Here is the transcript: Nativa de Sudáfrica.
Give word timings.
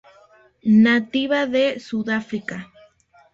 Nativa 0.85 1.41
de 1.53 1.65
Sudáfrica. 1.79 2.57